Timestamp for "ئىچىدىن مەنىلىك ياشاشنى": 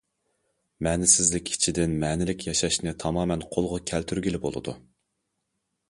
1.57-2.97